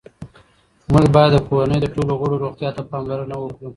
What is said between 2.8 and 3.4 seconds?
پاملرنه